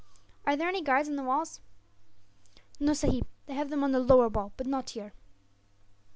[0.47, 1.61] "Are there any guards on the walls?"
[2.79, 5.13] "No, sahib; they have them on the lower wall, but not here."